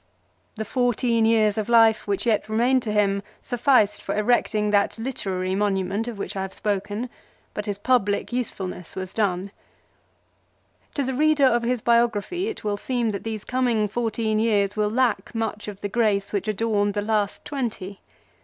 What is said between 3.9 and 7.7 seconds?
for erecting that literary monument of which I have spoken; but